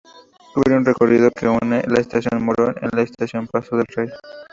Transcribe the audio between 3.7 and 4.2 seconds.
del Rey.